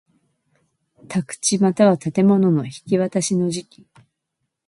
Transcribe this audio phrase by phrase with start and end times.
[1.09, 3.87] 宅地又は建物の引渡しの時期